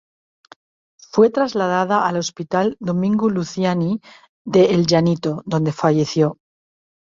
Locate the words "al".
2.07-2.17